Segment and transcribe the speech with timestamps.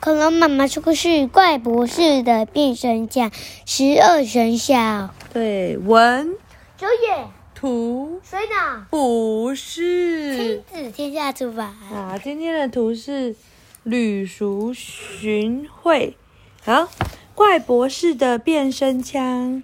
[0.00, 3.30] 恐龙妈妈说故事：怪博士的变身枪，
[3.66, 5.14] 十二生肖。
[5.34, 6.36] 对，文
[6.78, 10.38] 九野图水脑不是。
[10.38, 11.66] 亲子天下出版。
[11.92, 13.36] 啊，今天的图是
[13.82, 16.16] 吕熟寻绘。
[16.64, 16.88] 好，
[17.34, 19.62] 怪博士的变身枪。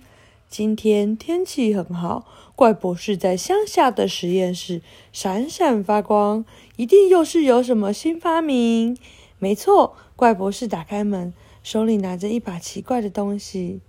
[0.50, 4.82] 今天天气很好，怪博士在乡下的实验室
[5.14, 6.44] 闪闪发光，
[6.76, 8.98] 一定又是有什么新发明。
[9.38, 9.94] 没错。
[10.16, 13.80] 怪博士打开门，手里拿着一把奇怪的东西。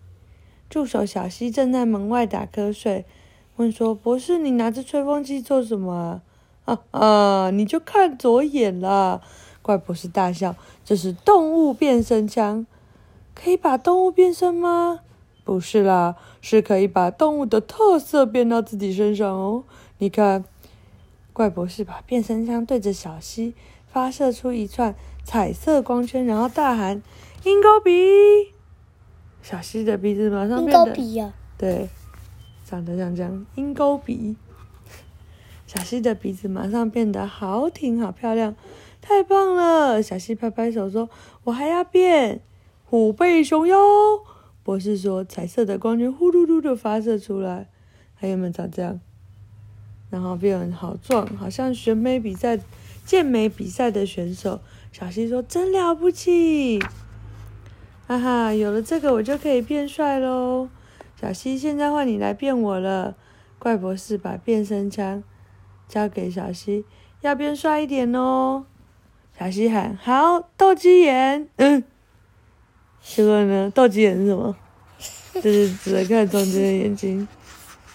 [0.69, 3.05] 助手小希正在门外打瞌睡，
[3.55, 6.21] 问说：“博士，你拿着吹风机做什么啊
[6.65, 9.21] ？”“啊啊，你就看左眼啦！”
[9.63, 12.65] 怪博士大笑：“这是动物变身枪，
[13.33, 14.99] 可以把动物变身吗
[15.45, 19.63] ？”“不是啦，是可以把动物的特色变到自己身上哦。”
[19.99, 20.43] 你看，
[21.31, 23.53] 怪博士把变身枪对着小希，
[23.91, 24.95] 发射出一串。
[25.23, 27.01] 彩色光圈，然后大喊
[27.43, 27.91] ：“鹰钩鼻！”
[29.43, 30.85] 小溪的鼻子马上变得……
[30.85, 31.33] 鹰钩鼻啊！
[31.57, 31.89] 对，
[32.63, 34.37] 长得像这样，鹰钩鼻。
[35.65, 38.55] 小溪的鼻子马上变得好挺、好漂亮，
[39.01, 40.01] 太棒了！
[40.01, 41.09] 小溪拍拍手说
[41.43, 42.41] ：“我还要变
[42.85, 43.77] 虎背熊腰。”
[44.63, 47.67] 博士说：“彩色的光圈呼噜噜的发射出来，
[48.15, 49.01] 还有没有长这样？
[50.09, 52.57] 然后变好壮，好像选美比赛、
[53.07, 54.59] 健美比赛的选手。”
[54.93, 56.79] 小希说：“真了不起，
[58.07, 58.53] 哈哈！
[58.53, 60.69] 有了这个，我就可以变帅喽。”
[61.19, 63.15] 小希，现在换你来变我了。
[63.57, 65.23] 怪博士把变身枪
[65.87, 66.85] 交给小希，
[67.21, 68.65] 要变帅一点哦。
[69.37, 71.83] 小希喊：“好，斗鸡眼。”嗯，
[73.01, 73.71] 结果呢？
[73.73, 74.55] 斗鸡眼是什么？
[75.35, 77.27] 就是只能看中间的眼睛。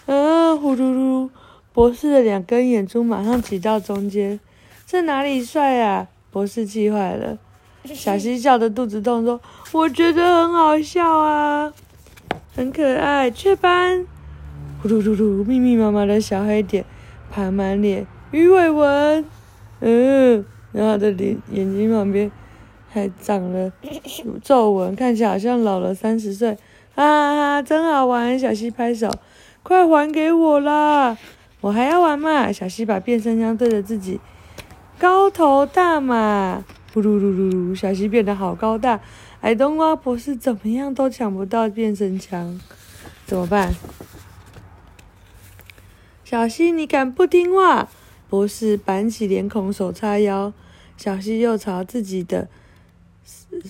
[0.05, 1.29] 嗯，呼噜噜，
[1.73, 4.39] 博士的两根眼珠马上挤到中间，
[4.85, 6.07] 这哪里帅啊？
[6.31, 7.37] 博士气坏了，
[7.85, 9.39] 小希笑得肚子痛，说
[9.71, 11.71] ：“我觉得很好笑啊，
[12.55, 14.05] 很可爱。”雀斑，
[14.81, 16.85] 呼噜噜噜，密密麻麻的小黑点，
[17.31, 19.25] 爬满脸，鱼尾纹，
[19.79, 22.31] 嗯，然后他的脸眼睛旁边
[22.89, 23.71] 还长了
[24.43, 26.57] 皱纹，看起来好像老了三十岁，
[26.95, 28.37] 哈啊，真好玩！
[28.37, 29.09] 小希拍手，
[29.63, 31.17] 快还给我啦！
[31.61, 32.51] 我还要玩嘛！
[32.51, 34.19] 小希把变身枪对着自己。
[34.99, 39.01] 高头大马，呼噜噜噜噜，小溪变得好高大，
[39.41, 42.59] 矮冬瓜博士怎么样都抢不到变身枪，
[43.25, 43.73] 怎么办？
[46.23, 47.89] 小溪，你敢不听话？
[48.29, 50.53] 博士板起脸孔，手叉腰。
[50.95, 52.47] 小溪又朝自己的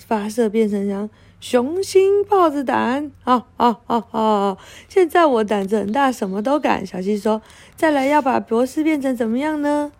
[0.06, 4.56] 发射变身枪，雄心豹子胆，啊啊啊啊！
[4.88, 6.86] 现在我胆子很大，什么都敢。
[6.86, 7.42] 小溪说
[7.74, 9.90] ：“再来要把博士变成怎么样呢？”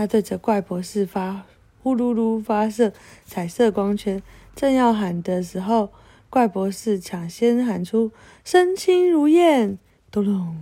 [0.00, 1.42] 他对着怪博士发
[1.82, 2.94] 呼噜噜发射
[3.26, 4.22] 彩色光圈，
[4.56, 5.90] 正要喊的时候，
[6.30, 8.10] 怪博士抢先喊出
[8.42, 9.78] “身轻如燕”，
[10.10, 10.56] 咚隆！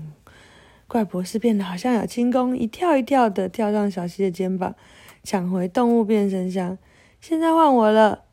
[0.88, 4.74] 怪博士变得好像有轻功，一跳一跳的跳上小溪的肩膀，
[5.22, 6.76] 抢回动物变身枪。
[7.20, 8.24] 现在换我了，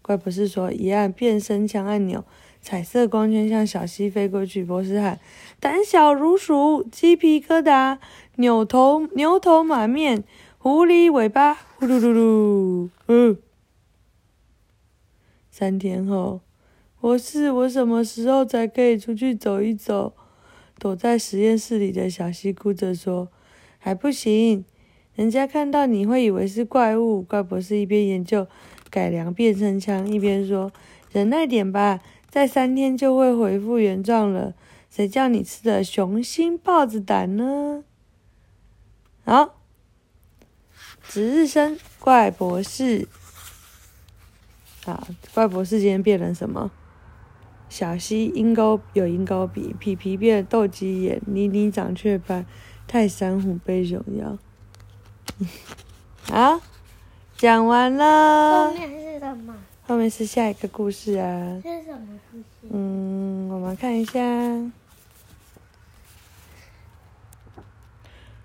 [0.00, 2.24] 怪博士说，一按变身枪按钮，
[2.60, 4.64] 彩色光圈向小溪飞过去。
[4.64, 5.18] 博士喊
[5.58, 7.98] ：“胆小如鼠，鸡皮疙瘩，
[8.36, 10.22] 扭头牛头马面。”
[10.62, 13.36] 狐狸尾巴，呼噜噜噜，嗯。
[15.50, 16.40] 三天后，
[17.00, 20.12] 博士，我什么时候才可以出去走一走？
[20.78, 23.26] 躲在实验室里的小西哭着说
[23.80, 24.64] ：“还不行，
[25.16, 28.46] 人家看到你会以为是怪物。”怪博士一边研究
[28.88, 30.70] 改良变身枪，一边说
[31.10, 31.98] ：“忍耐点吧，
[32.30, 34.54] 再三天就会恢复原状了。
[34.88, 37.82] 谁叫你吃的雄心豹子胆呢？”
[39.26, 39.58] 好。
[41.08, 43.06] 值日生怪博士，
[44.86, 46.70] 啊，怪博士今天变成什么？
[47.68, 52.44] 小溪鹰钩有鹰钩鼻，皮皮变斗鸡眼，妮妮长雀斑，
[52.86, 54.36] 泰山虎背熊腰。
[56.30, 56.60] 啊，
[57.36, 58.68] 讲完了。
[58.68, 59.54] 后面是什么？
[59.84, 61.60] 后面是下一个故事啊。
[61.64, 62.44] 这是什么故事？
[62.70, 64.20] 嗯，我们看一下。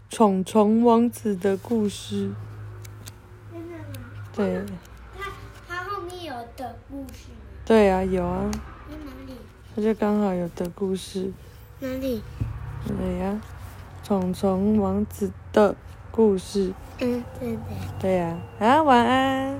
[0.09, 2.31] 虫虫王子的故事。
[4.37, 4.63] 对，
[5.17, 5.31] 它
[5.67, 7.29] 它后面有的故事。
[7.65, 8.51] 对啊，有啊。
[8.51, 9.33] 在哪里？
[9.75, 11.33] 它就刚好有的故事。
[11.79, 12.21] 哪里？
[12.87, 13.41] 对呀，
[14.03, 15.75] 虫虫王子的
[16.11, 16.71] 故事。
[16.99, 17.59] 嗯，对对。
[17.99, 19.59] 对呀，啊，晚安。